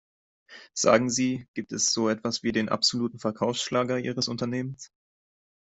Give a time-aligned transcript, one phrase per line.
[0.73, 4.91] Sagen Sie, gibt es so etwas wie den absoluten Verkaufsschlager ihres Unternehmens?